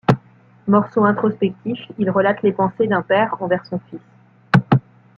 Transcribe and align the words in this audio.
Morceau 0.67 1.05
introspectif, 1.05 1.77
il 1.99 2.09
relate 2.09 2.41
les 2.41 2.53
pensées 2.53 2.87
d’un 2.87 3.03
père 3.03 3.39
envers 3.39 3.63
son 3.67 3.79
fils. 3.87 4.01